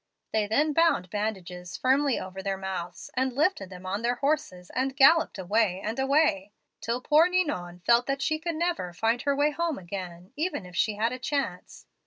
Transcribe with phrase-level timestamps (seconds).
[0.33, 4.97] They then bound bandages firmly over their mouths, and lifted them on their horses and
[4.97, 9.51] galloped away and away, till poor Ninon felt that she could never find her way
[9.51, 11.85] home again, even if she had a chance.